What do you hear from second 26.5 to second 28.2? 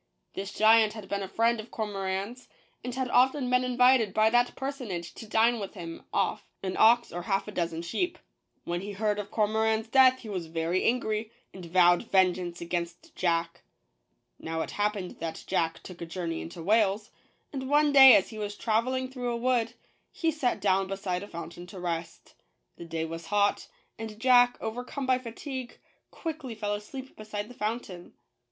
fell asleep beside the fountain.